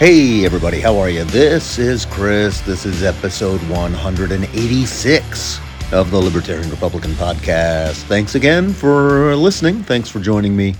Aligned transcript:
Hey, 0.00 0.46
everybody, 0.46 0.80
how 0.80 0.96
are 0.96 1.10
you? 1.10 1.24
This 1.24 1.78
is 1.78 2.06
Chris. 2.06 2.62
This 2.62 2.86
is 2.86 3.02
episode 3.02 3.60
186 3.68 5.60
of 5.92 6.10
the 6.10 6.16
Libertarian 6.16 6.70
Republican 6.70 7.10
Podcast. 7.10 8.04
Thanks 8.04 8.34
again 8.34 8.72
for 8.72 9.36
listening. 9.36 9.82
Thanks 9.82 10.08
for 10.08 10.18
joining 10.18 10.56
me. 10.56 10.74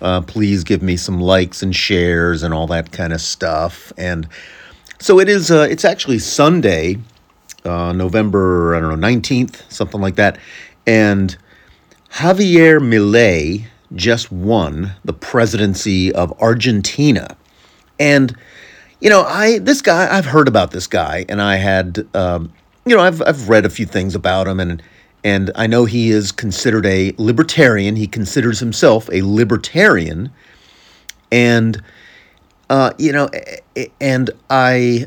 Uh, 0.00 0.20
please 0.20 0.62
give 0.62 0.82
me 0.82 0.96
some 0.96 1.18
likes 1.20 1.64
and 1.64 1.74
shares 1.74 2.44
and 2.44 2.54
all 2.54 2.68
that 2.68 2.92
kind 2.92 3.12
of 3.12 3.20
stuff. 3.20 3.92
And 3.98 4.28
so 5.00 5.18
it 5.18 5.28
is, 5.28 5.50
uh, 5.50 5.66
it's 5.68 5.84
actually 5.84 6.20
Sunday, 6.20 6.98
uh, 7.64 7.90
November, 7.90 8.76
I 8.76 8.80
don't 8.80 9.00
know, 9.00 9.08
19th, 9.08 9.68
something 9.68 10.00
like 10.00 10.14
that. 10.14 10.38
And 10.86 11.36
Javier 12.12 12.78
Milei 12.78 13.64
just 13.96 14.30
won 14.30 14.92
the 15.04 15.12
presidency 15.12 16.12
of 16.12 16.32
Argentina. 16.40 17.36
And 17.98 18.36
you 19.00 19.10
know, 19.10 19.22
I 19.22 19.58
this 19.58 19.80
guy 19.80 20.16
I've 20.16 20.26
heard 20.26 20.48
about 20.48 20.72
this 20.72 20.86
guy, 20.86 21.24
and 21.28 21.40
I 21.40 21.56
had 21.56 22.06
um, 22.14 22.52
you 22.84 22.96
know 22.96 23.02
I've 23.02 23.22
I've 23.22 23.48
read 23.48 23.64
a 23.64 23.70
few 23.70 23.86
things 23.86 24.14
about 24.14 24.48
him, 24.48 24.60
and 24.60 24.82
and 25.24 25.50
I 25.54 25.66
know 25.66 25.84
he 25.84 26.10
is 26.10 26.32
considered 26.32 26.86
a 26.86 27.14
libertarian. 27.18 27.96
He 27.96 28.06
considers 28.06 28.58
himself 28.60 29.08
a 29.12 29.22
libertarian, 29.22 30.30
and 31.30 31.82
uh, 32.70 32.92
you 32.98 33.12
know, 33.12 33.28
and 34.00 34.30
I 34.50 35.06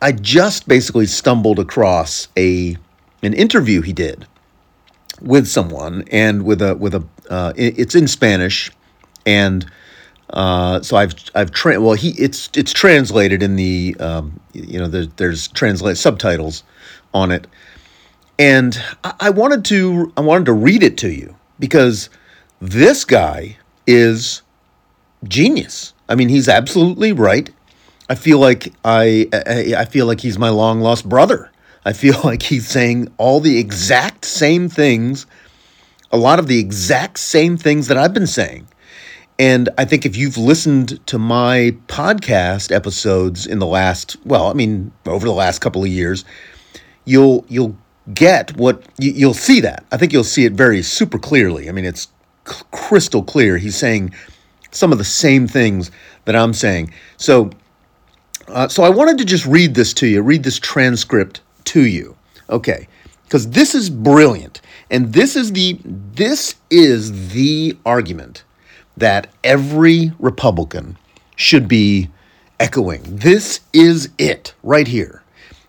I 0.00 0.12
just 0.12 0.68
basically 0.68 1.06
stumbled 1.06 1.58
across 1.58 2.28
a 2.36 2.76
an 3.22 3.34
interview 3.34 3.82
he 3.82 3.92
did 3.92 4.26
with 5.20 5.46
someone 5.46 6.04
and 6.10 6.44
with 6.44 6.62
a 6.62 6.74
with 6.76 6.94
a 6.94 7.04
uh, 7.30 7.52
it's 7.56 7.94
in 7.94 8.08
Spanish 8.08 8.70
and 9.26 9.70
uh, 10.30 10.82
so 10.82 10.96
I've 10.96 11.14
I've 11.34 11.50
tra- 11.50 11.80
well 11.80 11.94
he 11.94 12.10
it's 12.10 12.50
it's 12.54 12.72
translated 12.72 13.42
in 13.42 13.56
the 13.56 13.96
um, 13.98 14.38
you 14.52 14.78
know 14.78 14.86
there, 14.86 15.06
there's 15.06 15.48
translate 15.48 15.96
subtitles 15.96 16.64
on 17.14 17.30
it, 17.30 17.46
and 18.38 18.80
I, 19.04 19.14
I 19.20 19.30
wanted 19.30 19.64
to 19.66 20.12
I 20.16 20.20
wanted 20.20 20.46
to 20.46 20.52
read 20.52 20.82
it 20.82 20.98
to 20.98 21.10
you 21.10 21.34
because 21.58 22.10
this 22.60 23.04
guy 23.04 23.56
is 23.86 24.42
genius. 25.24 25.94
I 26.08 26.14
mean 26.14 26.28
he's 26.28 26.48
absolutely 26.48 27.12
right. 27.12 27.50
I 28.10 28.14
feel 28.14 28.38
like 28.38 28.74
I, 28.84 29.28
I 29.32 29.74
I 29.78 29.84
feel 29.86 30.06
like 30.06 30.20
he's 30.20 30.38
my 30.38 30.50
long 30.50 30.80
lost 30.80 31.08
brother. 31.08 31.50
I 31.86 31.94
feel 31.94 32.20
like 32.24 32.42
he's 32.42 32.68
saying 32.68 33.10
all 33.16 33.40
the 33.40 33.56
exact 33.56 34.26
same 34.26 34.68
things, 34.68 35.24
a 36.12 36.18
lot 36.18 36.38
of 36.38 36.48
the 36.48 36.58
exact 36.58 37.18
same 37.18 37.56
things 37.56 37.86
that 37.88 37.96
I've 37.96 38.12
been 38.12 38.26
saying 38.26 38.68
and 39.38 39.68
I 39.78 39.84
think 39.84 40.04
if 40.04 40.16
you've 40.16 40.36
listened 40.36 41.04
to 41.06 41.18
my 41.18 41.76
podcast 41.86 42.74
episodes 42.74 43.46
in 43.46 43.60
the 43.60 43.66
last, 43.66 44.16
well, 44.24 44.48
I 44.48 44.52
mean, 44.52 44.90
over 45.06 45.26
the 45.26 45.32
last 45.32 45.60
couple 45.60 45.82
of 45.82 45.88
years, 45.88 46.24
you'll 47.04 47.44
you'll 47.48 47.76
get 48.12 48.56
what 48.56 48.82
you, 48.98 49.28
will 49.28 49.34
see 49.34 49.60
that. 49.60 49.84
I 49.92 49.96
think 49.96 50.12
you'll 50.12 50.24
see 50.24 50.44
it 50.44 50.54
very 50.54 50.82
super 50.82 51.18
clearly. 51.18 51.68
I 51.68 51.72
mean, 51.72 51.84
it's 51.84 52.08
crystal 52.44 53.22
clear. 53.22 53.58
He's 53.58 53.76
saying 53.76 54.12
some 54.72 54.90
of 54.90 54.98
the 54.98 55.04
same 55.04 55.46
things 55.46 55.92
that 56.24 56.34
I'm 56.34 56.52
saying. 56.52 56.92
So, 57.16 57.50
uh, 58.48 58.66
so 58.66 58.82
I 58.82 58.88
wanted 58.88 59.18
to 59.18 59.24
just 59.24 59.46
read 59.46 59.74
this 59.74 59.94
to 59.94 60.06
you, 60.08 60.20
read 60.20 60.42
this 60.42 60.58
transcript 60.58 61.42
to 61.66 61.86
you. 61.86 62.16
Okay, 62.50 62.88
because 63.22 63.50
this 63.50 63.72
is 63.72 63.88
brilliant, 63.88 64.62
and 64.90 65.12
this 65.12 65.36
is 65.36 65.52
the 65.52 65.78
this 65.84 66.56
is 66.70 67.30
the 67.30 67.78
argument 67.86 68.42
that 68.98 69.28
every 69.44 70.12
Republican 70.18 70.96
should 71.36 71.68
be 71.68 72.10
echoing. 72.60 73.02
This 73.04 73.60
is 73.72 74.10
it 74.18 74.54
right 74.62 74.86
here. 74.86 75.22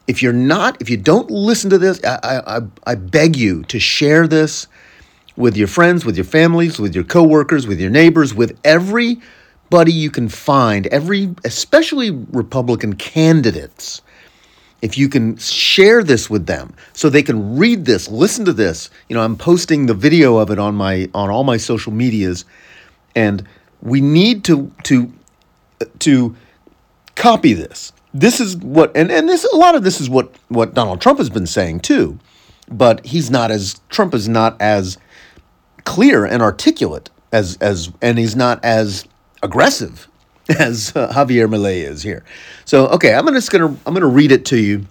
If 0.07 0.23
you're 0.23 0.33
not, 0.33 0.81
if 0.81 0.89
you 0.89 0.97
don't 0.97 1.29
listen 1.29 1.69
to 1.69 1.77
this, 1.77 2.03
I, 2.03 2.41
I, 2.57 2.59
I 2.87 2.95
beg 2.95 3.35
you 3.35 3.63
to 3.65 3.79
share 3.79 4.27
this 4.27 4.67
with 5.37 5.55
your 5.55 5.67
friends, 5.67 6.03
with 6.03 6.17
your 6.17 6.25
families, 6.25 6.79
with 6.79 6.95
your 6.95 7.03
coworkers, 7.03 7.67
with 7.67 7.79
your 7.79 7.91
neighbors, 7.91 8.33
with 8.33 8.59
everybody 8.63 9.93
you 9.93 10.09
can 10.09 10.27
find, 10.27 10.87
every, 10.87 11.33
especially 11.45 12.09
Republican 12.09 12.95
candidates. 12.95 14.01
If 14.81 14.97
you 14.97 15.09
can 15.09 15.37
share 15.37 16.03
this 16.03 16.29
with 16.29 16.45
them 16.45 16.73
so 16.93 17.09
they 17.09 17.21
can 17.21 17.57
read 17.57 17.85
this, 17.85 18.09
listen 18.09 18.45
to 18.45 18.53
this. 18.53 18.89
You 19.09 19.15
know, 19.15 19.21
I'm 19.21 19.35
posting 19.35 19.85
the 19.85 19.93
video 19.93 20.37
of 20.37 20.49
it 20.51 20.57
on 20.57 20.73
my 20.73 21.09
on 21.13 21.29
all 21.29 21.43
my 21.43 21.57
social 21.57 21.91
medias 21.91 22.45
and 23.15 23.47
we 23.81 24.01
need 24.01 24.43
to 24.45 24.71
to 24.83 25.11
to 25.99 26.35
copy 27.15 27.53
this. 27.53 27.93
This 28.13 28.39
is 28.39 28.57
what 28.57 28.95
and, 28.95 29.11
and 29.11 29.29
this 29.29 29.43
a 29.45 29.55
lot 29.55 29.75
of 29.75 29.83
this 29.83 30.01
is 30.01 30.09
what 30.09 30.33
what 30.47 30.73
Donald 30.73 31.01
Trump 31.01 31.19
has 31.19 31.29
been 31.29 31.47
saying 31.47 31.81
too. 31.81 32.19
But 32.71 33.05
he's 33.05 33.29
not 33.29 33.51
as 33.51 33.79
Trump 33.89 34.13
is 34.13 34.27
not 34.27 34.59
as 34.61 34.97
clear 35.85 36.25
and 36.25 36.41
articulate 36.41 37.09
as 37.31 37.57
as 37.61 37.91
and 38.01 38.17
he's 38.17 38.35
not 38.35 38.63
as 38.63 39.05
aggressive 39.43 40.07
as 40.59 40.95
uh, 40.95 41.11
Javier 41.13 41.47
Milei 41.47 41.83
is 41.83 42.01
here. 42.01 42.23
So 42.65 42.87
okay, 42.87 43.13
I'm 43.13 43.27
just 43.27 43.51
gonna 43.51 43.75
I'm 43.85 43.93
gonna 43.93 44.07
read 44.07 44.31
it 44.31 44.45
to 44.45 44.57
you. 44.57 44.85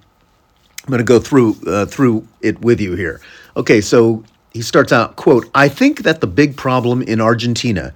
I'm 0.85 0.91
gonna 0.91 1.03
go 1.03 1.19
through 1.19 1.57
uh, 1.67 1.87
through 1.87 2.27
it 2.41 2.61
with 2.61 2.81
you 2.81 2.95
here. 2.95 3.21
Okay, 3.57 3.81
so 3.81 4.25
he 4.53 4.63
starts 4.63 4.93
out 4.93 5.17
quote 5.17 5.49
I 5.55 5.69
think 5.69 6.03
that 6.03 6.21
the 6.21 6.27
big 6.27 6.57
problem 6.57 7.03
in 7.03 7.21
Argentina 7.21 7.95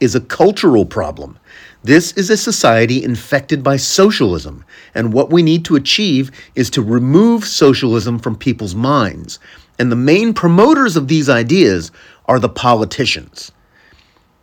is 0.00 0.14
a 0.14 0.20
cultural 0.20 0.84
problem. 0.84 1.38
This 1.82 2.12
is 2.12 2.28
a 2.28 2.36
society 2.36 3.02
infected 3.02 3.62
by 3.62 3.76
socialism, 3.76 4.64
and 4.94 5.12
what 5.12 5.30
we 5.30 5.42
need 5.42 5.64
to 5.66 5.76
achieve 5.76 6.30
is 6.54 6.68
to 6.70 6.82
remove 6.82 7.44
socialism 7.44 8.18
from 8.18 8.36
people's 8.36 8.74
minds. 8.74 9.38
And 9.78 9.90
the 9.90 9.96
main 9.96 10.34
promoters 10.34 10.96
of 10.96 11.08
these 11.08 11.30
ideas 11.30 11.90
are 12.26 12.38
the 12.38 12.50
politicians. 12.50 13.50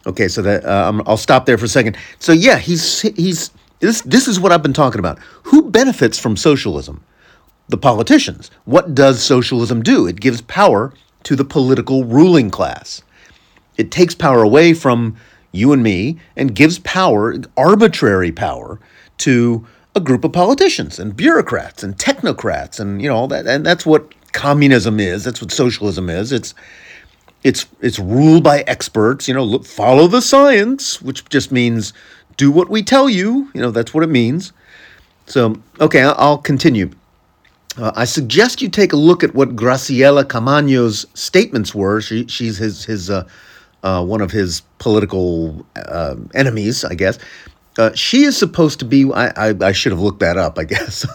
Okay, 0.07 0.27
so 0.27 0.41
that 0.41 0.65
uh, 0.65 1.03
I'll 1.05 1.17
stop 1.17 1.45
there 1.45 1.57
for 1.57 1.65
a 1.65 1.69
second. 1.69 1.97
So 2.17 2.31
yeah, 2.31 2.57
he's 2.57 3.01
he's 3.01 3.51
this 3.79 4.01
this 4.01 4.27
is 4.27 4.39
what 4.39 4.51
I've 4.51 4.63
been 4.63 4.73
talking 4.73 4.99
about. 4.99 5.19
Who 5.43 5.69
benefits 5.69 6.17
from 6.17 6.37
socialism? 6.37 7.03
The 7.67 7.77
politicians. 7.77 8.49
What 8.65 8.95
does 8.95 9.21
socialism 9.21 9.83
do? 9.83 10.07
It 10.07 10.19
gives 10.19 10.41
power 10.41 10.93
to 11.23 11.35
the 11.35 11.43
political 11.45 12.05
ruling 12.05 12.49
class. 12.49 13.01
It 13.75 13.91
takes 13.91 14.15
power 14.15 14.41
away 14.41 14.73
from 14.73 15.17
you 15.57 15.73
and 15.73 15.83
me, 15.83 16.17
and 16.35 16.55
gives 16.55 16.79
power, 16.79 17.35
arbitrary 17.57 18.31
power, 18.31 18.79
to 19.19 19.65
a 19.97 19.99
group 19.99 20.23
of 20.23 20.31
politicians 20.31 20.99
and 20.99 21.17
bureaucrats 21.17 21.83
and 21.83 21.97
technocrats 21.97 22.79
and 22.79 23.01
you 23.01 23.09
know 23.09 23.15
all 23.15 23.27
that. 23.27 23.47
And 23.47 23.65
that's 23.65 23.85
what 23.85 24.13
communism 24.31 24.99
is. 24.99 25.23
That's 25.23 25.41
what 25.41 25.51
socialism 25.51 26.09
is. 26.09 26.31
It's 26.31 26.53
it's 27.43 27.65
it's 27.81 27.99
ruled 27.99 28.43
by 28.43 28.61
experts. 28.61 29.27
You 29.27 29.33
know 29.33 29.43
look, 29.43 29.65
follow 29.65 30.07
the 30.07 30.21
science 30.21 31.01
which 31.01 31.27
just 31.29 31.51
means 31.51 31.93
do 32.37 32.51
what 32.51 32.69
we 32.69 32.83
tell 32.83 33.09
you. 33.09 33.49
You 33.53 33.61
know 33.61 33.71
that's 33.71 33.93
what 33.93 34.03
it 34.03 34.09
means. 34.09 34.53
So 35.25 35.55
okay 35.81 36.03
i'll 36.03 36.37
continue. 36.37 36.91
Uh, 37.75 37.91
I 37.95 38.05
suggest 38.05 38.61
you 38.61 38.69
take 38.69 38.93
a 38.93 38.97
look 38.97 39.23
at 39.23 39.35
what 39.35 39.55
Graciela 39.55 40.23
Camaño's 40.23 41.05
statements 41.13 41.75
were. 41.75 42.01
She, 42.01 42.25
she's 42.27 42.57
his 42.57 42.85
his 42.85 43.09
uh, 43.09 43.27
uh, 43.83 44.03
one 44.03 44.21
of 44.21 44.31
his 44.31 44.61
political 44.79 45.65
uh, 45.75 46.15
enemies, 46.33 46.83
I 46.83 46.95
guess. 46.95 47.19
Uh, 47.77 47.93
she 47.93 48.23
is 48.23 48.35
supposed 48.35 48.79
to 48.79 48.85
be. 48.85 49.11
I, 49.13 49.27
I, 49.49 49.55
I, 49.61 49.71
should 49.71 49.91
have 49.91 50.01
looked 50.01 50.19
that 50.21 50.37
up. 50.37 50.57
I 50.57 50.63
guess 50.73 51.05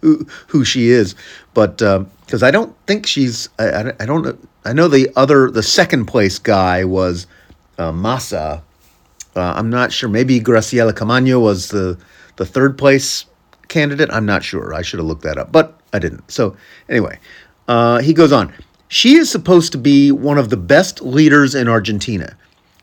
who 0.00 0.26
who 0.48 0.64
she 0.64 0.88
is, 0.88 1.14
but 1.54 1.78
because 1.78 2.42
uh, 2.42 2.46
I 2.46 2.50
don't 2.50 2.74
think 2.86 3.06
she's. 3.06 3.48
I, 3.58 3.92
I 4.00 4.06
don't. 4.06 4.48
I 4.64 4.72
know 4.72 4.88
the 4.88 5.10
other 5.16 5.50
the 5.50 5.62
second 5.62 6.06
place 6.06 6.38
guy 6.38 6.84
was 6.84 7.26
uh, 7.78 7.92
Massa. 7.92 8.62
Uh, 9.36 9.54
I'm 9.56 9.70
not 9.70 9.92
sure. 9.92 10.08
Maybe 10.08 10.40
Graciela 10.40 10.92
Camaño 10.92 11.40
was 11.40 11.68
the 11.68 11.96
the 12.36 12.46
third 12.46 12.76
place 12.76 13.26
candidate. 13.68 14.10
I'm 14.10 14.26
not 14.26 14.42
sure. 14.42 14.74
I 14.74 14.82
should 14.82 14.98
have 14.98 15.06
looked 15.06 15.22
that 15.22 15.38
up, 15.38 15.52
but 15.52 15.80
I 15.92 16.00
didn't. 16.00 16.28
So 16.28 16.56
anyway, 16.88 17.20
he 18.02 18.12
goes 18.12 18.32
on. 18.32 18.52
She 18.92 19.14
is 19.14 19.30
supposed 19.30 19.70
to 19.70 19.78
be 19.78 20.10
one 20.10 20.36
of 20.36 20.50
the 20.50 20.56
best 20.56 21.00
leaders 21.00 21.54
in 21.54 21.68
Argentina. 21.68 22.36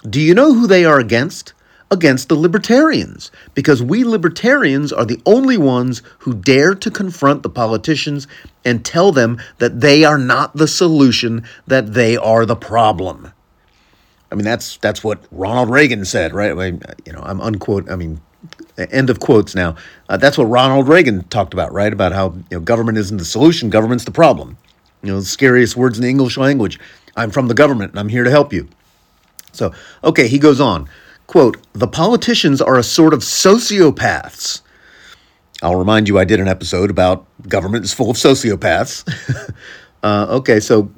Do 0.10 0.22
you 0.22 0.34
know 0.34 0.54
who 0.54 0.66
they 0.66 0.86
are 0.86 1.00
against? 1.00 1.54
Against 1.92 2.30
the 2.30 2.36
libertarians, 2.36 3.30
because 3.54 3.84
we 3.84 4.06
libertarians 4.06 4.94
are 4.94 5.04
the 5.04 5.22
only 5.26 5.58
ones 5.58 6.02
who 6.20 6.34
dare 6.34 6.76
to 6.76 6.90
confront 6.90 7.44
the 7.44 7.50
politicians 7.50 8.26
and 8.64 8.86
tell 8.86 9.12
them 9.12 9.38
that 9.58 9.82
they 9.82 10.06
are 10.06 10.18
not 10.18 10.56
the 10.56 10.68
solution, 10.68 11.44
that 11.68 11.94
they 11.94 12.16
are 12.16 12.46
the 12.46 12.56
problem. 12.56 13.34
I 14.32 14.36
mean, 14.36 14.46
that's 14.46 14.78
that's 14.78 15.04
what 15.04 15.20
Ronald 15.30 15.70
Reagan 15.70 16.06
said, 16.06 16.34
right? 16.34 16.52
I 16.52 16.54
mean, 16.54 16.82
you 17.06 17.12
know, 17.12 17.22
I'm 17.22 17.42
unquote. 17.42 17.90
I 17.92 17.98
mean, 17.98 18.22
end 18.78 19.10
of 19.10 19.20
quotes 19.20 19.56
now. 19.56 19.76
Uh, 20.08 20.16
that's 20.16 20.38
what 20.38 20.46
Ronald 20.46 20.88
Reagan 20.88 21.24
talked 21.26 21.54
about, 21.54 21.74
right? 21.74 21.92
About 21.92 22.14
how 22.14 22.32
you 22.50 22.58
know 22.58 22.60
government 22.62 22.98
isn't 22.98 23.18
the 23.18 23.26
solution, 23.26 23.70
government's 23.70 24.06
the 24.06 24.12
problem. 24.12 24.58
You 25.08 25.14
know, 25.14 25.22
the 25.22 25.26
scariest 25.26 25.78
words 25.78 25.98
in 25.98 26.02
the 26.02 26.10
English 26.10 26.36
language. 26.36 26.78
I'm 27.16 27.32
from 27.32 27.48
the 27.48 27.54
government 27.54 27.92
and 27.92 28.00
I'm 28.00 28.10
here 28.10 28.26
to 28.26 28.30
help 28.30 28.52
you. 28.52 28.68
So, 29.54 29.74
okay, 30.04 30.28
he 30.28 30.38
goes 30.38 30.60
on. 30.60 30.90
Quote, 31.28 31.56
the 31.72 31.88
politicians 31.88 32.62
are 32.62 32.78
a 32.78 32.84
sort 32.84 33.14
of 33.14 33.22
sociopaths. 33.22 34.60
I'll 35.64 35.78
remind 35.78 36.10
you, 36.10 36.20
I 36.20 36.26
did 36.26 36.42
an 36.42 36.50
episode 36.50 36.90
about 36.90 37.26
government 37.48 37.86
is 37.86 37.94
full 37.94 38.10
of 38.10 38.18
sociopaths. 38.18 39.08
uh, 40.04 40.28
okay, 40.30 40.60
so 40.60 40.92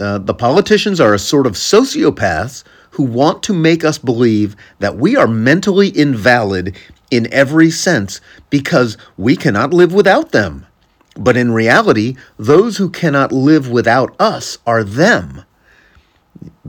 uh, 0.00 0.18
the 0.18 0.34
politicians 0.34 1.00
are 1.00 1.14
a 1.14 1.18
sort 1.20 1.46
of 1.46 1.52
sociopaths 1.52 2.64
who 2.90 3.04
want 3.04 3.44
to 3.44 3.52
make 3.52 3.84
us 3.84 3.98
believe 3.98 4.56
that 4.80 4.96
we 4.96 5.14
are 5.14 5.28
mentally 5.28 5.90
invalid 5.90 6.76
in 7.12 7.32
every 7.32 7.70
sense 7.70 8.20
because 8.50 8.98
we 9.16 9.36
cannot 9.36 9.72
live 9.72 9.94
without 9.94 10.32
them. 10.32 10.66
But 11.14 11.36
in 11.36 11.52
reality, 11.52 12.16
those 12.38 12.76
who 12.76 12.90
cannot 12.90 13.32
live 13.32 13.68
without 13.70 14.14
us 14.20 14.58
are 14.66 14.82
them. 14.82 15.44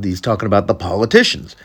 He's 0.02 0.22
talking 0.22 0.46
about 0.46 0.68
the 0.68 0.76
politicians. 0.76 1.56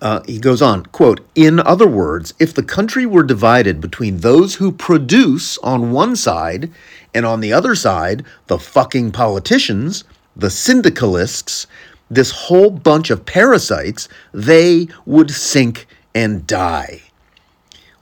Uh, 0.00 0.20
he 0.26 0.38
goes 0.38 0.62
on, 0.62 0.86
quote, 0.86 1.20
In 1.34 1.58
other 1.60 1.86
words, 1.86 2.34
if 2.38 2.54
the 2.54 2.62
country 2.62 3.04
were 3.04 3.22
divided 3.22 3.80
between 3.80 4.18
those 4.18 4.54
who 4.56 4.72
produce 4.72 5.58
on 5.58 5.92
one 5.92 6.16
side 6.16 6.70
and 7.14 7.26
on 7.26 7.40
the 7.40 7.52
other 7.52 7.74
side, 7.74 8.24
the 8.46 8.58
fucking 8.58 9.10
politicians, 9.10 10.04
the 10.36 10.50
syndicalists, 10.50 11.66
this 12.10 12.30
whole 12.30 12.70
bunch 12.70 13.10
of 13.10 13.26
parasites, 13.26 14.08
they 14.32 14.88
would 15.04 15.30
sink 15.30 15.86
and 16.14 16.46
die. 16.46 17.02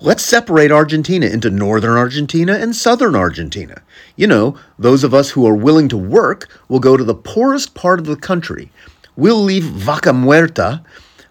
Let's 0.02 0.24
separate 0.24 0.72
Argentina 0.72 1.26
into 1.26 1.50
northern 1.50 1.98
Argentina 1.98 2.54
and 2.54 2.74
southern 2.74 3.14
Argentina. 3.14 3.82
You 4.16 4.28
know, 4.28 4.56
those 4.78 5.04
of 5.04 5.12
us 5.12 5.28
who 5.28 5.46
are 5.46 5.54
willing 5.54 5.90
to 5.90 5.98
work 5.98 6.48
will 6.68 6.80
go 6.80 6.96
to 6.96 7.04
the 7.04 7.14
poorest 7.14 7.74
part 7.74 8.00
of 8.00 8.06
the 8.06 8.16
country. 8.16 8.72
We'll 9.14 9.42
leave 9.42 9.64
Vaca 9.64 10.08
Muerta 10.10 10.82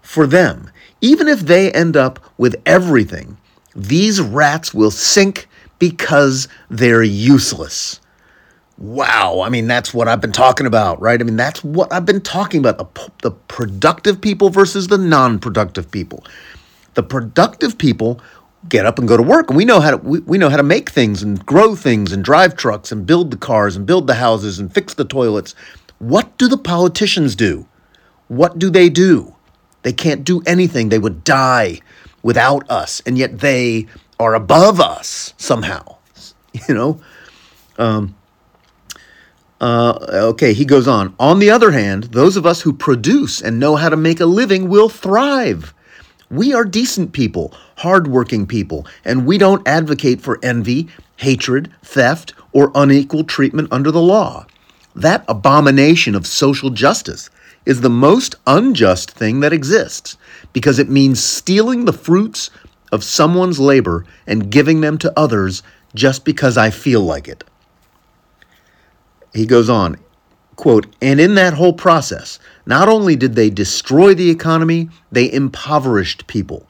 for 0.03 0.27
them. 0.27 0.69
Even 1.01 1.27
if 1.27 1.39
they 1.39 1.71
end 1.71 1.97
up 1.97 2.19
with 2.37 2.61
everything, 2.63 3.37
these 3.75 4.21
rats 4.21 4.71
will 4.71 4.91
sink 4.91 5.47
because 5.79 6.47
they're 6.69 7.01
useless. 7.01 7.99
Wow, 8.77 9.41
I 9.41 9.49
mean, 9.49 9.65
that's 9.65 9.95
what 9.95 10.07
I've 10.07 10.21
been 10.21 10.31
talking 10.31 10.67
about, 10.67 11.01
right? 11.01 11.19
I 11.19 11.23
mean, 11.23 11.37
that's 11.37 11.63
what 11.63 11.91
I've 11.91 12.05
been 12.05 12.21
talking 12.21 12.59
about 12.59 12.77
the, 12.77 13.11
the 13.23 13.31
productive 13.31 14.21
people 14.21 14.51
versus 14.51 14.89
the 14.89 14.97
non 14.99 15.39
productive 15.39 15.89
people. 15.89 16.23
The 16.93 17.03
productive 17.03 17.77
people 17.77 18.21
get 18.67 18.85
up 18.85 18.99
and 18.99 19.07
go 19.07 19.15
to 19.15 19.23
work. 19.23 19.49
And 19.49 19.57
we 19.57 19.65
know 19.65 19.79
how 19.79 19.91
to 19.91 19.97
we, 19.97 20.19
we 20.19 20.37
know 20.37 20.49
how 20.49 20.57
to 20.57 20.63
make 20.63 20.89
things 20.89 21.23
and 21.23 21.45
grow 21.45 21.75
things 21.75 22.11
and 22.11 22.23
drive 22.23 22.55
trucks 22.55 22.91
and 22.91 23.05
build 23.05 23.31
the 23.31 23.37
cars 23.37 23.75
and 23.75 23.85
build 23.85 24.07
the 24.07 24.15
houses 24.15 24.59
and 24.59 24.73
fix 24.73 24.93
the 24.93 25.05
toilets. 25.05 25.53
What 25.99 26.37
do 26.37 26.47
the 26.47 26.57
politicians 26.57 27.35
do? 27.35 27.67
What 28.27 28.59
do 28.59 28.69
they 28.69 28.89
do? 28.89 29.35
They 29.83 29.93
can't 29.93 30.23
do 30.23 30.41
anything. 30.45 30.89
They 30.89 30.99
would 30.99 31.23
die 31.23 31.79
without 32.21 32.69
us. 32.69 33.01
And 33.05 33.17
yet 33.17 33.39
they 33.39 33.87
are 34.19 34.35
above 34.35 34.81
us 34.81 35.33
somehow 35.37 35.99
you 36.67 36.75
know? 36.75 37.01
Um, 37.77 38.15
uh, 39.61 39.97
okay, 40.31 40.53
he 40.53 40.65
goes 40.65 40.87
on. 40.87 41.15
On 41.19 41.39
the 41.39 41.49
other 41.49 41.71
hand, 41.71 42.05
those 42.05 42.37
of 42.37 42.45
us 42.45 42.61
who 42.61 42.73
produce 42.73 43.41
and 43.41 43.59
know 43.59 43.75
how 43.75 43.89
to 43.89 43.97
make 43.97 44.19
a 44.19 44.25
living 44.25 44.69
will 44.69 44.89
thrive. 44.89 45.73
We 46.29 46.53
are 46.53 46.65
decent 46.65 47.13
people, 47.13 47.53
hardworking 47.77 48.45
people, 48.45 48.85
and 49.03 49.25
we 49.25 49.37
don't 49.37 49.67
advocate 49.67 50.21
for 50.21 50.39
envy, 50.43 50.87
hatred, 51.17 51.71
theft, 51.83 52.33
or 52.51 52.71
unequal 52.75 53.23
treatment 53.23 53.69
under 53.71 53.91
the 53.91 54.01
law. 54.01 54.45
That 54.95 55.25
abomination 55.27 56.15
of 56.15 56.27
social 56.27 56.69
justice 56.69 57.29
is 57.65 57.81
the 57.81 57.89
most 57.89 58.35
unjust 58.45 59.11
thing 59.11 59.39
that 59.39 59.53
exists 59.53 60.17
because 60.53 60.79
it 60.79 60.89
means 60.89 61.23
stealing 61.23 61.85
the 61.85 61.93
fruits 61.93 62.49
of 62.91 63.03
someone's 63.03 63.59
labor 63.59 64.05
and 64.27 64.51
giving 64.51 64.81
them 64.81 64.97
to 64.99 65.13
others 65.17 65.63
just 65.95 66.25
because 66.25 66.57
I 66.57 66.69
feel 66.69 67.01
like 67.01 67.27
it 67.27 67.43
he 69.33 69.45
goes 69.45 69.69
on, 69.69 69.97
quote, 70.59 70.87
and 71.01 71.21
in 71.21 71.35
that 71.35 71.53
whole 71.53 71.71
process, 71.71 72.37
not 72.65 72.89
only 72.89 73.15
did 73.15 73.33
they 73.33 73.49
destroy 73.49 74.13
the 74.13 74.29
economy, 74.29 74.89
they 75.09 75.31
impoverished 75.31 76.27
people. 76.27 76.67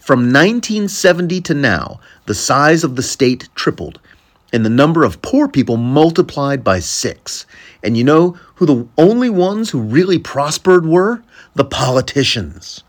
From 0.00 0.20
1970 0.20 1.40
to 1.40 1.54
now, 1.54 1.98
the 2.26 2.34
size 2.34 2.84
of 2.84 2.94
the 2.94 3.02
state 3.02 3.48
tripled, 3.54 3.98
and 4.52 4.66
the 4.66 4.70
number 4.70 5.02
of 5.02 5.22
poor 5.22 5.48
people 5.48 5.78
multiplied 5.78 6.62
by 6.62 6.78
six. 6.78 7.46
And 7.82 7.96
you 7.96 8.04
know 8.04 8.38
who 8.56 8.66
the 8.66 8.86
only 8.98 9.30
ones 9.30 9.70
who 9.70 9.80
really 9.80 10.18
prospered 10.18 10.84
were? 10.84 11.22
The 11.54 11.64
politicians. 11.64 12.84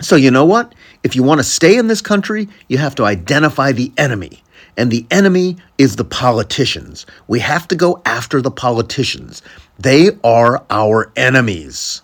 So, 0.00 0.14
you 0.14 0.30
know 0.30 0.44
what? 0.44 0.72
If 1.02 1.16
you 1.16 1.24
want 1.24 1.40
to 1.40 1.44
stay 1.44 1.76
in 1.76 1.88
this 1.88 2.00
country, 2.00 2.48
you 2.68 2.78
have 2.78 2.94
to 2.94 3.04
identify 3.04 3.72
the 3.72 3.90
enemy 3.96 4.44
and 4.78 4.92
the 4.92 5.04
enemy 5.10 5.56
is 5.76 5.96
the 5.96 6.04
politicians. 6.04 7.04
We 7.26 7.40
have 7.40 7.66
to 7.68 7.76
go 7.76 8.00
after 8.06 8.40
the 8.40 8.52
politicians. 8.52 9.42
They 9.76 10.12
are 10.22 10.64
our 10.70 11.10
enemies. 11.16 12.02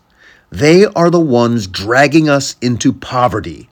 They 0.50 0.84
are 0.84 1.08
the 1.08 1.20
ones 1.20 1.68
dragging 1.68 2.28
us 2.28 2.56
into 2.60 2.92
poverty. 2.92 3.68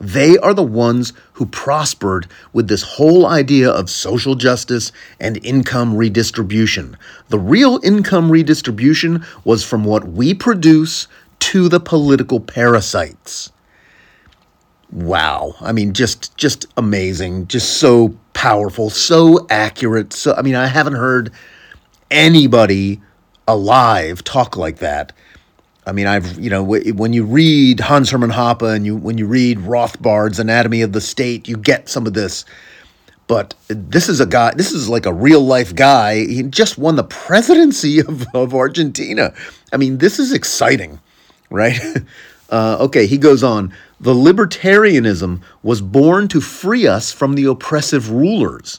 They 0.00 0.38
are 0.38 0.54
the 0.54 0.62
ones 0.62 1.12
who 1.32 1.46
prospered 1.46 2.28
with 2.52 2.68
this 2.68 2.82
whole 2.82 3.26
idea 3.26 3.70
of 3.70 3.90
social 3.90 4.36
justice 4.36 4.92
and 5.18 5.44
income 5.44 5.96
redistribution. 5.96 6.96
The 7.30 7.38
real 7.38 7.80
income 7.82 8.30
redistribution 8.30 9.24
was 9.44 9.64
from 9.64 9.84
what 9.84 10.04
we 10.06 10.32
produce 10.32 11.08
to 11.40 11.68
the 11.68 11.80
political 11.80 12.38
parasites 12.38 13.50
wow. 14.94 15.54
I 15.60 15.72
mean 15.72 15.92
just 15.92 16.36
just 16.36 16.66
amazing. 16.76 17.48
Just 17.48 17.78
so 17.78 18.16
powerful 18.32 18.90
so 18.90 19.46
accurate. 19.50 20.12
So 20.12 20.34
i 20.34 20.42
mean 20.42 20.54
i 20.54 20.66
haven't 20.66 20.94
heard 20.94 21.32
anybody 22.10 23.00
alive 23.48 24.22
talk 24.24 24.56
like 24.56 24.78
that. 24.78 25.12
I 25.86 25.92
mean 25.92 26.06
i've 26.06 26.38
you 26.38 26.50
know 26.50 26.62
when 26.62 27.12
you 27.12 27.24
read 27.24 27.80
hans 27.80 28.10
hermann 28.10 28.30
hoppe 28.30 28.62
and 28.62 28.86
you 28.86 28.96
when 28.96 29.18
you 29.18 29.26
read 29.26 29.58
rothbard's 29.60 30.38
anatomy 30.38 30.82
of 30.82 30.92
the 30.92 31.00
state 31.00 31.48
you 31.48 31.56
get 31.56 31.88
some 31.88 32.06
of 32.06 32.14
this. 32.14 32.44
But 33.26 33.54
this 33.68 34.08
is 34.10 34.20
a 34.20 34.26
guy 34.26 34.52
this 34.54 34.72
is 34.72 34.88
like 34.88 35.06
a 35.06 35.12
real 35.12 35.40
life 35.40 35.74
guy. 35.74 36.26
He 36.26 36.42
just 36.44 36.78
won 36.78 36.96
the 36.96 37.04
presidency 37.04 37.98
of, 38.06 38.26
of 38.34 38.54
argentina. 38.54 39.34
I 39.72 39.76
mean 39.76 39.98
this 39.98 40.18
is 40.18 40.32
exciting 40.32 41.00
right? 41.50 41.80
Uh, 42.50 42.76
okay 42.78 43.06
he 43.06 43.16
goes 43.16 43.42
on 43.42 43.72
the 44.04 44.12
libertarianism 44.12 45.40
was 45.62 45.80
born 45.80 46.28
to 46.28 46.38
free 46.38 46.86
us 46.86 47.10
from 47.10 47.34
the 47.34 47.46
oppressive 47.46 48.10
rulers. 48.10 48.78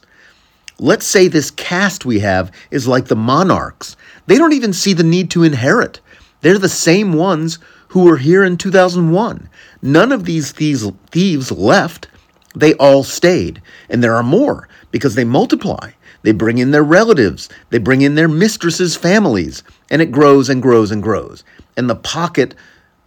Let's 0.78 1.08
say 1.08 1.28
this 1.28 1.50
caste 1.50 2.06
we 2.06 2.20
have 2.20 2.52
is 2.70 2.88
like 2.88 3.06
the 3.06 3.16
monarchs. 3.16 3.98
They 4.28 4.38
don't 4.38 4.54
even 4.54 4.72
see 4.72 4.94
the 4.94 5.04
need 5.04 5.32
to 5.32 5.42
inherit. 5.42 6.00
They're 6.42 6.60
the 6.60 6.70
same 6.70 7.14
ones 7.14 7.58
who 7.88 8.04
were 8.04 8.18
here 8.18 8.44
in 8.44 8.56
2001. 8.58 9.50
None 9.82 10.12
of 10.12 10.26
these 10.26 10.52
thieves, 10.52 11.52
left. 11.52 12.08
They 12.56 12.76
all 12.76 13.04
stayed. 13.04 13.64
And 13.90 14.04
there 14.04 14.16
are 14.16 14.22
more 14.22 14.70
because 14.92 15.16
they 15.16 15.24
multiply. 15.24 15.90
They 16.22 16.34
bring 16.34 16.60
in 16.60 16.70
their 16.70 16.84
relatives. 16.84 17.50
They 17.72 17.80
bring 17.80 18.04
in 18.04 18.14
their 18.14 18.28
mistresses' 18.28 18.96
families. 18.96 19.64
And 19.90 20.04
it 20.04 20.12
grows 20.12 20.50
and 20.50 20.62
grows 20.62 20.92
and 20.92 21.02
grows. 21.02 21.44
And 21.76 21.90
the 21.90 21.96
pocket 21.96 22.54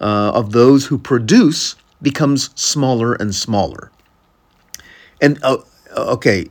uh, 0.01 0.33
of 0.35 0.51
those 0.51 0.87
who 0.87 0.99
produce 0.99 1.77
becomes 2.03 2.51
smaller 2.61 3.15
and 3.15 3.35
smaller. 3.35 3.91
And 5.21 5.39
uh, 5.43 5.59
okay, 5.97 6.47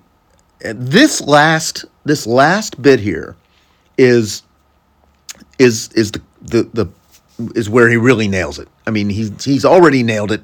this 0.59 1.21
last 1.21 1.85
this 2.05 2.27
last 2.27 2.81
bit 2.81 2.99
here 2.99 3.35
is 3.97 4.43
is 5.59 5.89
is 5.93 6.11
the, 6.11 6.21
the 6.41 6.63
the 6.73 6.87
is 7.55 7.69
where 7.69 7.89
he 7.89 7.97
really 7.97 8.27
nails 8.27 8.59
it. 8.59 8.67
I 8.85 8.91
mean, 8.91 9.09
he's 9.09 9.43
he's 9.43 9.65
already 9.65 10.03
nailed 10.03 10.31
it 10.31 10.43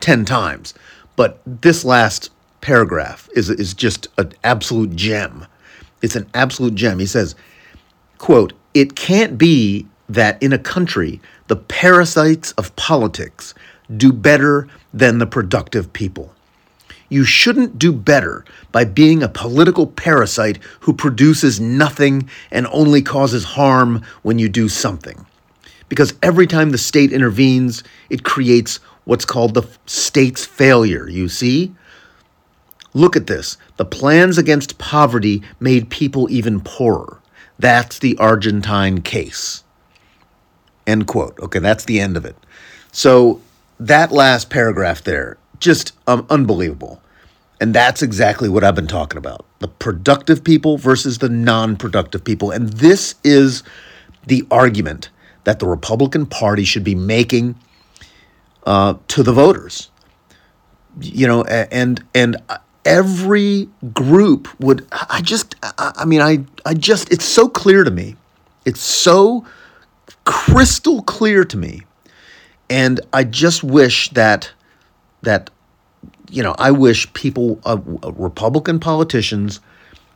ten 0.00 0.24
times, 0.24 0.74
but 1.16 1.40
this 1.46 1.84
last 1.84 2.30
paragraph 2.60 3.28
is 3.34 3.50
is 3.50 3.74
just 3.74 4.08
an 4.18 4.32
absolute 4.44 4.96
gem. 4.96 5.46
It's 6.00 6.16
an 6.16 6.28
absolute 6.34 6.74
gem. 6.74 6.98
He 6.98 7.06
says, 7.06 7.34
"quote 8.18 8.52
It 8.74 8.96
can't 8.96 9.38
be 9.38 9.86
that 10.08 10.42
in 10.42 10.52
a 10.52 10.58
country 10.58 11.20
the 11.48 11.56
parasites 11.56 12.52
of 12.52 12.74
politics." 12.76 13.54
Do 13.98 14.12
better 14.12 14.68
than 14.92 15.18
the 15.18 15.26
productive 15.26 15.92
people. 15.92 16.32
You 17.08 17.24
shouldn't 17.24 17.78
do 17.78 17.92
better 17.92 18.44
by 18.70 18.84
being 18.84 19.22
a 19.22 19.28
political 19.28 19.86
parasite 19.86 20.58
who 20.80 20.94
produces 20.94 21.60
nothing 21.60 22.30
and 22.50 22.66
only 22.68 23.02
causes 23.02 23.44
harm 23.44 24.02
when 24.22 24.38
you 24.38 24.48
do 24.48 24.68
something. 24.68 25.26
Because 25.90 26.14
every 26.22 26.46
time 26.46 26.70
the 26.70 26.78
state 26.78 27.12
intervenes, 27.12 27.84
it 28.08 28.24
creates 28.24 28.78
what's 29.04 29.26
called 29.26 29.52
the 29.52 29.68
state's 29.84 30.46
failure, 30.46 31.06
you 31.06 31.28
see? 31.28 31.74
Look 32.94 33.14
at 33.14 33.26
this. 33.26 33.58
The 33.76 33.84
plans 33.84 34.38
against 34.38 34.78
poverty 34.78 35.42
made 35.60 35.90
people 35.90 36.30
even 36.30 36.60
poorer. 36.60 37.18
That's 37.58 37.98
the 37.98 38.16
Argentine 38.18 39.02
case. 39.02 39.64
End 40.86 41.06
quote. 41.06 41.38
Okay, 41.40 41.58
that's 41.58 41.84
the 41.84 42.00
end 42.00 42.16
of 42.16 42.24
it. 42.24 42.36
So 42.90 43.40
that 43.86 44.12
last 44.12 44.50
paragraph 44.50 45.02
there, 45.02 45.38
just 45.60 45.92
um, 46.06 46.26
unbelievable. 46.30 47.00
And 47.60 47.74
that's 47.74 48.02
exactly 48.02 48.48
what 48.48 48.64
I've 48.64 48.74
been 48.74 48.88
talking 48.88 49.18
about 49.18 49.46
the 49.60 49.68
productive 49.68 50.42
people 50.42 50.78
versus 50.78 51.18
the 51.18 51.28
non 51.28 51.76
productive 51.76 52.24
people. 52.24 52.50
And 52.50 52.68
this 52.70 53.14
is 53.22 53.62
the 54.26 54.44
argument 54.50 55.10
that 55.44 55.60
the 55.60 55.66
Republican 55.66 56.26
Party 56.26 56.64
should 56.64 56.82
be 56.82 56.96
making 56.96 57.54
uh, 58.64 58.94
to 59.08 59.22
the 59.22 59.32
voters. 59.32 59.90
You 61.00 61.26
know, 61.26 61.44
and 61.44 62.04
and 62.14 62.36
every 62.84 63.68
group 63.92 64.48
would. 64.60 64.86
I 64.92 65.20
just, 65.22 65.54
I 65.78 66.04
mean, 66.04 66.20
I, 66.20 66.44
I 66.66 66.74
just, 66.74 67.12
it's 67.12 67.24
so 67.24 67.48
clear 67.48 67.84
to 67.84 67.90
me. 67.90 68.16
It's 68.64 68.80
so 68.80 69.46
crystal 70.24 71.02
clear 71.02 71.44
to 71.44 71.56
me, 71.56 71.82
and 72.72 73.02
I 73.12 73.24
just 73.24 73.62
wish 73.62 74.08
that 74.10 74.50
that 75.20 75.50
you 76.30 76.42
know, 76.42 76.54
I 76.58 76.70
wish 76.70 77.12
people, 77.12 77.60
uh, 77.66 77.76
Republican 78.16 78.80
politicians, 78.80 79.60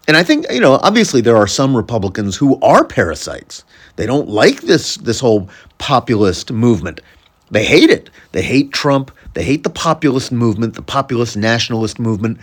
and 0.09 0.17
I 0.17 0.23
think 0.23 0.47
you 0.51 0.61
know, 0.61 0.81
obviously 0.83 1.21
there 1.21 1.37
are 1.37 1.47
some 1.47 1.77
Republicans 1.77 2.35
who 2.35 2.59
are 2.63 2.83
parasites. 2.83 3.63
They 3.97 4.07
don't 4.07 4.29
like 4.29 4.63
this 4.63 4.97
this 4.97 5.21
whole 5.21 5.51
populist 5.77 6.51
movement. 6.51 7.03
They 7.51 7.65
hate 7.65 7.91
it. 7.91 8.09
They 8.33 8.43
hate 8.43 8.73
Trump. 8.73 9.11
They 9.35 9.45
hate 9.45 9.63
the 9.63 9.71
populist 9.71 10.33
movement, 10.33 10.75
the 10.75 10.83
populist 10.83 11.37
nationalist 11.37 11.99
movement. 11.99 12.39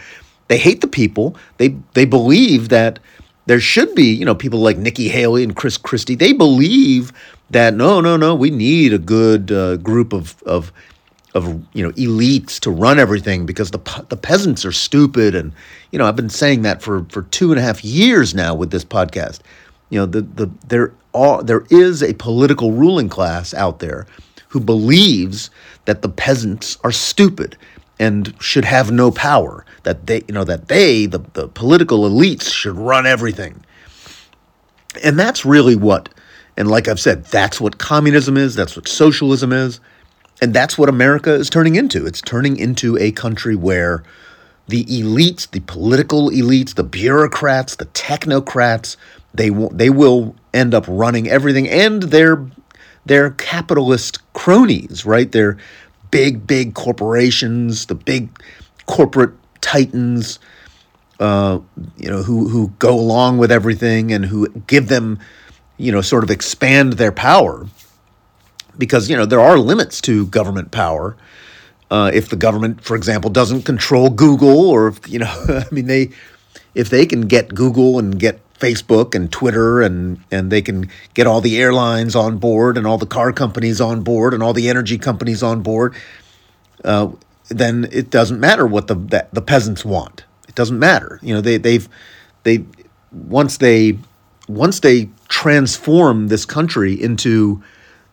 They 0.48 0.60
hate 0.60 0.82
the 0.82 0.88
people. 0.88 1.36
They 1.58 1.70
they 1.96 2.06
believe 2.06 2.70
that 2.70 3.00
there 3.48 3.60
should 3.60 3.96
be, 3.96 4.14
you 4.14 4.26
know, 4.26 4.36
people 4.36 4.60
like 4.60 4.78
Nikki 4.78 5.10
Haley 5.10 5.44
and 5.44 5.56
Chris 5.56 5.78
Christie. 5.78 6.16
They 6.16 6.34
believe 6.34 7.12
that 7.54 7.74
no, 7.74 8.02
no, 8.02 8.18
no, 8.18 8.36
we 8.36 8.50
need 8.50 8.94
a 8.94 9.00
good 9.00 9.52
uh, 9.52 9.78
group 9.78 10.14
of 10.14 10.42
of 10.44 10.72
of 11.34 11.48
you 11.74 11.84
know 11.84 11.92
elites 11.94 12.60
to 12.60 12.70
run 12.70 13.00
everything 13.00 13.46
because 13.46 13.72
the 13.72 14.06
the 14.10 14.18
peasants 14.18 14.66
are 14.66 14.72
stupid 14.72 15.34
and 15.34 15.52
you 15.92 15.98
know 15.98 16.06
I've 16.06 16.16
been 16.16 16.30
saying 16.30 16.62
that 16.64 16.82
for 16.82 17.06
for 17.10 17.24
two 17.24 17.52
and 17.52 17.60
a 17.60 17.64
half 17.64 17.84
years 17.84 18.36
now 18.36 18.54
with 18.54 18.72
this 18.72 18.86
podcast. 18.86 19.40
You 19.90 20.00
know 20.00 20.06
the 20.06 20.22
the 20.22 20.52
there 20.68 20.94
are 21.14 21.44
there 21.44 21.66
is 21.70 22.04
a 22.04 22.14
political 22.14 22.72
ruling 22.72 23.10
class 23.10 23.54
out 23.54 23.80
there 23.80 24.08
who 24.50 24.60
believes 24.60 25.50
that 25.86 26.02
the 26.02 26.10
peasants 26.10 26.78
are 26.84 26.92
stupid 26.92 27.58
and 28.00 28.34
should 28.40 28.66
have 28.66 28.92
no 28.92 29.12
power 29.12 29.66
that 29.84 30.08
they 30.08 30.24
you 30.28 30.34
know 30.34 30.44
that 30.44 30.68
they 30.68 31.06
the, 31.06 31.20
the 31.34 31.48
political 31.50 32.10
elites 32.10 32.52
should 32.52 32.76
run 32.76 33.06
everything 33.06 33.64
and 35.04 35.18
that's 35.18 35.46
really 35.46 35.76
what 35.76 36.10
and 36.58 36.70
like 36.70 36.88
i've 36.88 37.00
said 37.00 37.24
that's 37.26 37.60
what 37.60 37.78
communism 37.78 38.38
is 38.38 38.56
that's 38.56 38.76
what 38.76 38.88
socialism 38.88 39.52
is 39.52 39.80
and 40.44 40.54
that's 40.54 40.78
what 40.78 40.90
America 40.90 41.34
is 41.34 41.50
turning 41.50 41.76
into. 41.76 42.06
It's 42.06 42.22
turning 42.22 42.58
into 42.58 42.98
a 42.98 43.14
country 43.14 43.56
where 43.56 44.04
the 44.68 44.84
elites, 44.86 45.50
the 45.50 45.62
political 45.62 46.30
elites, 46.30 46.76
the 46.76 46.84
bureaucrats, 46.84 47.78
the 47.78 47.86
technocrats, 47.88 48.98
they 49.34 49.50
will, 49.50 49.70
they 49.70 49.90
will 49.90 50.36
end 50.54 50.74
up 50.74 50.84
running 50.88 51.30
everything 51.30 51.70
and 51.70 52.04
their 52.04 52.46
their 53.06 53.32
capitalist 53.32 54.20
cronies, 54.34 55.06
right? 55.06 55.32
They're 55.32 55.58
big, 56.12 56.46
big 56.46 56.74
corporations, 56.74 57.86
the 57.86 57.96
big 57.96 58.30
corporate 58.86 59.32
titans, 59.62 60.40
uh, 61.20 61.60
you 61.98 62.10
know, 62.10 62.22
who 62.22 62.50
who 62.50 62.70
go 62.80 62.94
along 62.94 63.38
with 63.38 63.52
everything 63.52 64.12
and 64.12 64.26
who 64.26 64.50
give 64.68 64.88
them, 64.88 65.20
you 65.78 65.92
know, 65.92 66.02
sort 66.02 66.24
of 66.24 66.30
expand 66.32 66.94
their 66.94 67.12
power 67.12 67.68
because 68.78 69.10
you 69.10 69.16
know 69.16 69.26
there 69.26 69.42
are 69.42 69.58
limits 69.58 70.02
to 70.02 70.26
government 70.28 70.72
power. 70.72 71.16
Uh, 71.92 72.10
if 72.12 72.30
the 72.30 72.36
government, 72.36 72.84
for 72.84 72.96
example, 72.96 73.30
doesn't 73.30 73.64
control 73.64 74.10
Google, 74.10 74.70
or 74.70 74.88
if, 74.88 75.08
you 75.08 75.20
know, 75.20 75.46
I 75.50 75.66
mean, 75.72 75.86
they 75.86 76.10
if 76.76 76.90
they 76.90 77.06
can 77.06 77.22
get 77.22 77.54
Google 77.54 78.00
and 78.00 78.20
get 78.20 78.40
Facebook 78.60 79.14
and 79.14 79.32
Twitter 79.32 79.82
and 79.82 80.20
and 80.32 80.52
they 80.52 80.62
can 80.62 80.90
get 81.14 81.28
all 81.28 81.42
the 81.42 81.60
airlines 81.60 82.16
on 82.16 82.38
board 82.38 82.78
and 82.78 82.88
all 82.88 82.98
the 82.98 83.06
car 83.06 83.32
companies 83.32 83.82
on 83.82 84.04
board 84.04 84.34
and 84.34 84.42
all 84.42 84.54
the 84.54 84.70
energy 84.70 84.98
companies 84.98 85.44
on 85.44 85.62
board, 85.62 85.94
uh, 86.84 87.12
then 87.50 87.88
it 87.92 88.10
doesn't 88.10 88.40
matter 88.40 88.66
what 88.66 88.88
the, 88.88 88.96
the 88.96 89.28
the 89.34 89.42
peasants 89.42 89.84
want. 89.84 90.24
It 90.48 90.56
doesn't 90.56 90.80
matter. 90.80 91.20
You 91.22 91.36
know, 91.36 91.42
they 91.42 91.58
they've 91.58 91.88
they 92.44 92.64
once 93.12 93.58
they 93.58 94.00
once 94.48 94.80
they 94.80 95.10
transform 95.34 96.28
this 96.28 96.46
country 96.46 96.94
into 96.94 97.60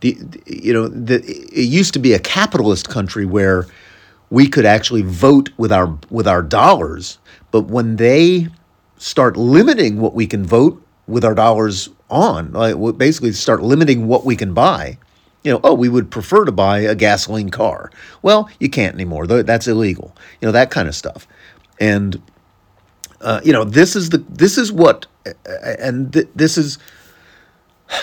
the, 0.01 0.17
you 0.47 0.73
know 0.73 0.89
the, 0.89 1.17
it 1.23 1.69
used 1.69 1.93
to 1.93 1.99
be 1.99 2.15
a 2.15 2.19
capitalist 2.19 2.89
country 2.89 3.27
where 3.27 3.67
we 4.31 4.49
could 4.49 4.65
actually 4.65 5.03
vote 5.03 5.51
with 5.59 5.71
our 5.71 5.99
with 6.09 6.27
our 6.27 6.43
dollars 6.43 7.19
but 7.51 7.67
when 7.67 7.97
they 7.97 8.49
start 8.97 9.37
limiting 9.37 10.01
what 10.01 10.15
we 10.15 10.27
can 10.27 10.47
vote 10.47 10.83
with 11.07 11.23
our 11.23 11.35
dollars 11.35 11.91
on 12.09 12.53
like 12.53 12.75
basically 12.97 13.33
start 13.33 13.63
limiting 13.63 14.07
what 14.07 14.25
we 14.25 14.35
can 14.35 14.55
buy 14.55 14.97
you 15.43 15.53
know 15.53 15.61
oh 15.63 15.75
we 15.75 15.91
would 15.91 16.11
prefer 16.11 16.47
to 16.47 16.53
buy 16.53 16.79
a 16.79 16.95
gasoline 16.95 17.51
car. 17.51 17.91
Well 18.23 18.49
you 18.59 18.71
can't 18.71 18.95
anymore. 18.95 19.27
That's 19.27 19.69
illegal 19.69 20.17
you 20.41 20.47
know 20.47 20.53
that 20.53 20.71
kind 20.71 20.89
of 20.89 20.95
stuff. 20.95 21.29
And 21.79 22.23
uh, 23.21 23.43
you 23.45 23.53
know 23.53 23.65
this 23.65 23.95
is 23.95 24.09
the 24.09 24.25
this 24.31 24.57
is 24.57 24.73
what 24.73 25.07
and 25.45 26.11
th- 26.15 26.29
this 26.35 26.57
is 26.57 26.79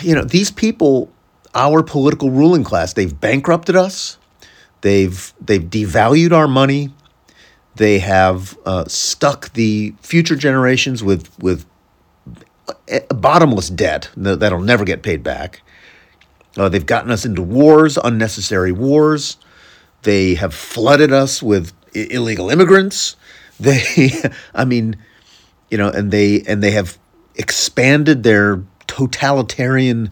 you 0.01 0.15
know 0.15 0.23
these 0.23 0.51
people 0.51 1.11
our 1.55 1.83
political 1.83 2.29
ruling 2.31 2.63
class. 2.63 2.93
They've 2.93 3.19
bankrupted 3.19 3.75
us. 3.75 4.17
They've 4.81 5.33
they've 5.41 5.63
devalued 5.63 6.31
our 6.31 6.47
money. 6.47 6.93
They 7.75 7.99
have 7.99 8.57
uh, 8.65 8.85
stuck 8.87 9.53
the 9.53 9.93
future 10.01 10.35
generations 10.35 11.03
with 11.03 11.37
with 11.39 11.65
bottomless 13.09 13.69
debt 13.69 14.09
that'll 14.15 14.61
never 14.61 14.85
get 14.85 15.03
paid 15.03 15.23
back. 15.23 15.61
Uh, 16.57 16.69
they've 16.69 16.85
gotten 16.85 17.11
us 17.11 17.25
into 17.25 17.41
wars, 17.41 17.97
unnecessary 18.03 18.71
wars. 18.71 19.37
They 20.03 20.35
have 20.35 20.53
flooded 20.53 21.11
us 21.11 21.41
with 21.41 21.73
I- 21.95 22.07
illegal 22.11 22.49
immigrants. 22.49 23.15
They, 23.59 24.11
I 24.53 24.65
mean, 24.65 24.97
you 25.71 25.79
know, 25.79 25.89
and 25.89 26.11
they 26.11 26.43
and 26.43 26.61
they 26.61 26.69
have 26.71 26.99
expanded 27.33 28.21
their 28.21 28.61
totalitarian 28.97 30.09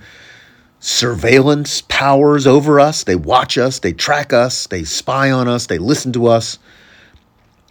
surveillance 0.79 1.81
powers 1.89 2.45
over 2.45 2.79
us. 2.79 3.03
They 3.03 3.15
watch 3.15 3.57
us, 3.57 3.79
they 3.79 3.93
track 3.93 4.31
us, 4.31 4.67
they 4.67 4.83
spy 4.83 5.31
on 5.31 5.47
us, 5.47 5.65
they 5.65 5.79
listen 5.79 6.13
to 6.13 6.27
us. 6.27 6.59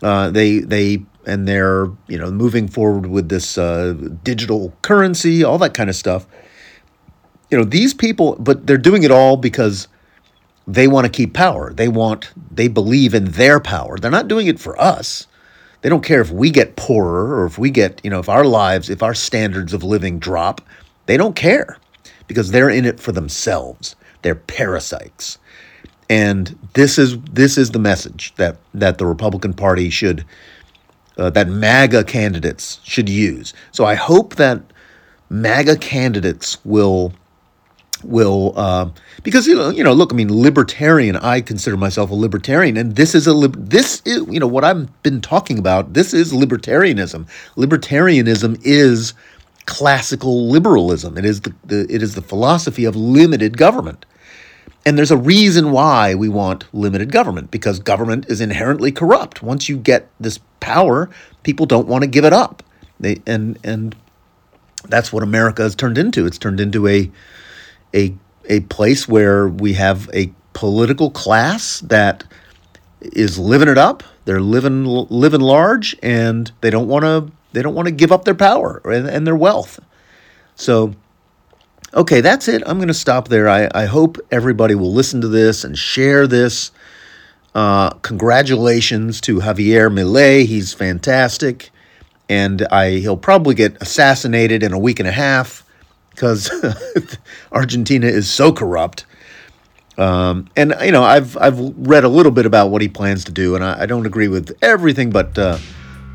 Uh, 0.03 0.31
they 0.31 0.59
they 0.59 1.05
and 1.25 1.47
they're 1.47 1.87
you 2.09 2.19
know 2.19 2.33
moving 2.33 2.67
forward 2.67 3.07
with 3.07 3.29
this 3.29 3.57
uh, 3.57 3.95
digital 4.25 4.75
currency, 4.83 5.45
all 5.45 5.59
that 5.59 5.73
kind 5.73 5.89
of 5.89 5.95
stuff. 5.95 6.27
You 7.49 7.59
know 7.59 7.65
these 7.65 7.95
people, 7.95 8.35
but 8.41 8.67
they're 8.67 8.77
doing 8.77 9.05
it 9.05 9.13
all 9.13 9.37
because 9.37 9.87
they 10.67 10.89
want 10.89 11.05
to 11.05 11.11
keep 11.11 11.33
power. 11.33 11.73
They 11.73 11.87
want 11.89 12.33
they 12.51 12.67
believe 12.67 13.15
in 13.15 13.27
their 13.27 13.61
power. 13.61 13.99
They're 13.99 14.11
not 14.11 14.27
doing 14.27 14.49
it 14.49 14.59
for 14.59 14.81
us. 14.81 15.29
They 15.83 15.91
don't 15.91 16.03
care 16.03 16.23
if 16.23 16.31
we 16.31 16.51
get 16.51 16.77
poorer 16.77 17.41
or 17.41 17.47
if 17.47 17.57
we 17.57 17.71
get 17.71 18.01
you 18.03 18.11
know 18.11 18.19
if 18.19 18.29
our 18.29 18.45
lives, 18.45 18.91
if 18.91 19.01
our 19.01 19.15
standards 19.15 19.73
of 19.73 19.85
living 19.85 20.19
drop. 20.19 20.61
They 21.07 21.17
don't 21.17 21.37
care 21.37 21.79
because 22.27 22.51
they're 22.51 22.71
in 22.71 22.85
it 22.85 23.01
for 23.01 23.13
themselves. 23.13 23.97
They're 24.23 24.35
parasites. 24.35 25.39
And 26.11 26.59
this 26.75 26.99
is 26.99 27.19
this 27.23 27.57
is 27.57 27.71
the 27.71 27.79
message 27.79 28.35
that 28.37 28.57
that 28.75 28.99
the 28.99 29.07
Republican 29.07 29.55
Party 29.55 29.91
should 29.91 30.25
uh, 31.17 31.31
that 31.31 31.49
MAGA 31.49 32.05
candidates 32.05 32.81
should 32.85 33.09
use. 33.09 33.55
So 33.73 33.85
I 33.85 33.95
hope 33.95 34.37
that 34.37 34.61
MAGA 35.31 35.77
candidates 35.77 36.59
will 36.65 37.13
will 38.03 38.53
uh, 38.57 38.91
because 39.23 39.47
you 39.47 39.55
know 39.55 39.71
you 39.71 39.83
know 39.83 39.93
look 39.93 40.13
I 40.13 40.17
mean 40.17 40.31
libertarian 40.31 41.17
I 41.17 41.41
consider 41.41 41.77
myself 41.77 42.11
a 42.11 42.15
libertarian 42.15 42.77
and 42.77 42.97
this 42.97 43.15
is 43.15 43.27
a 43.27 43.33
lib- 43.33 43.71
this 43.71 44.03
is 44.05 44.27
you 44.29 44.39
know 44.39 44.47
what 44.47 44.65
I've 44.65 45.03
been 45.03 45.21
talking 45.21 45.59
about 45.59 45.95
this 45.95 46.13
is 46.13 46.33
libertarianism 46.33 47.27
libertarianism 47.57 48.61
is 48.63 49.15
classical 49.67 50.49
liberalism. 50.49 51.17
It 51.17 51.25
is 51.25 51.43
the, 51.43 51.55
the, 51.65 51.87
it 51.89 52.03
is 52.03 52.15
the 52.15 52.23
philosophy 52.23 52.85
of 52.85 52.97
limited 52.97 53.57
government. 53.57 54.05
And 54.87 54.99
there's 54.99 55.11
a 55.11 55.17
reason 55.17 55.71
why 55.71 56.15
we 56.15 56.29
want 56.29 56.65
limited 56.75 57.11
government 57.11 57.51
because 57.51 57.79
government 57.79 58.27
is 58.29 58.41
inherently 58.41 58.93
corrupt. 58.93 59.43
Once 59.43 59.69
you 59.69 59.79
get 59.79 60.11
this 60.21 60.39
power, 60.61 61.09
people 61.43 61.65
don't 61.65 61.89
want 61.89 62.03
to 62.03 62.07
give 62.07 62.25
it 62.25 62.33
up. 62.33 62.63
They 63.01 63.21
and 63.27 63.59
and 63.65 63.97
that's 64.89 65.13
what 65.13 65.23
America 65.23 65.63
has 65.63 65.75
turned 65.75 65.97
into. 65.97 66.27
It's 66.27 66.39
turned 66.39 66.61
into 66.61 66.87
a 66.87 67.11
a 67.95 68.15
a 68.49 68.61
place 68.61 69.09
where 69.09 69.49
we 69.49 69.73
have 69.73 70.11
a 70.13 70.33
political 70.53 71.11
class 71.11 71.81
that 71.81 72.25
is 73.01 73.39
living 73.39 73.69
it 73.69 73.79
up. 73.79 74.03
They're 74.27 74.41
living 74.41 74.85
living 74.85 75.41
large 75.41 75.97
and 76.03 76.53
they 76.61 76.71
don't 76.71 76.89
want 76.89 77.05
to 77.05 77.33
they 77.55 77.63
don't 77.63 77.75
want 77.75 77.87
to 77.87 77.93
give 77.93 78.13
up 78.13 78.25
their 78.25 78.35
power 78.35 78.83
and, 78.85 79.07
and 79.09 79.27
their 79.27 79.37
wealth. 79.37 79.81
So, 80.57 80.95
Okay, 81.95 82.21
that's 82.21 82.49
it. 82.49 82.61
I'm 82.67 82.79
going 82.79 82.89
to 82.89 82.95
stop 82.95 83.29
there. 83.29 83.49
I, 83.49 83.69
I 83.73 83.85
hope 83.85 84.19
everybody 84.33 84.75
will 84.75 84.93
listen 84.93 85.21
to 85.21 85.29
this 85.29 85.63
and 85.63 85.79
share 85.79 86.27
this. 86.27 86.73
Uh, 87.55 87.91
congratulations 87.91 89.21
to 89.21 89.39
Javier 89.39 89.93
Milei. 89.93 90.45
He's 90.45 90.73
fantastic. 90.75 91.71
And 92.29 92.67
I, 92.73 92.93
he'll 92.93 93.17
probably 93.17 93.55
get 93.55 93.81
assassinated 93.81 94.65
in 94.65 94.73
a 94.73 94.79
week 94.79 94.99
and 94.99 95.09
a 95.09 95.13
half 95.13 95.65
because 96.11 96.51
Argentina 97.53 98.09
is 98.09 98.29
so 98.29 98.53
corrupt. 98.53 99.07
Um, 99.97 100.49
and 100.57 100.75
you 100.83 100.91
know, 100.91 101.05
I've 101.05 101.37
I've 101.37 101.61
read 101.79 102.03
a 102.03 102.09
little 102.09 102.33
bit 102.33 102.47
about 102.47 102.71
what 102.71 102.83
he 102.83 102.89
plans 102.89 103.23
to 103.27 103.33
do, 103.33 103.55
and 103.55 103.63
I, 103.63 103.83
I 103.83 103.87
don't 103.87 104.07
agree 104.07 104.27
with 104.27 104.59
everything, 104.61 105.11
but 105.11 105.39
uh, 105.39 105.59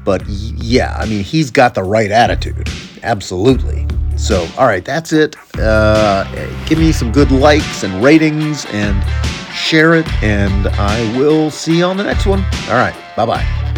but 0.03 0.25
yeah, 0.27 0.95
I 0.97 1.05
mean, 1.05 1.23
he's 1.23 1.51
got 1.51 1.75
the 1.75 1.83
right 1.83 2.11
attitude, 2.11 2.69
absolutely. 3.03 3.85
So, 4.17 4.47
all 4.57 4.65
right, 4.65 4.83
that's 4.83 5.13
it. 5.13 5.35
Uh, 5.57 6.25
give 6.65 6.77
me 6.77 6.91
some 6.91 7.11
good 7.11 7.31
likes 7.31 7.83
and 7.83 8.03
ratings, 8.03 8.65
and 8.67 9.01
share 9.53 9.95
it, 9.95 10.07
and 10.21 10.67
I 10.67 11.17
will 11.17 11.49
see 11.51 11.77
you 11.77 11.85
on 11.85 11.97
the 11.97 12.03
next 12.03 12.25
one. 12.25 12.43
All 12.67 12.75
right, 12.75 12.95
bye 13.15 13.25
bye. 13.25 13.75